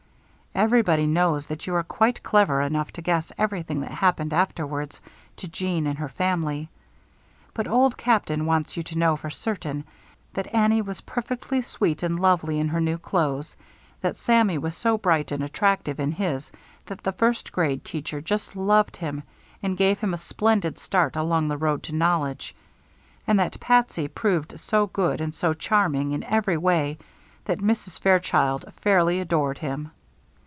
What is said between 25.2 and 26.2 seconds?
and so charming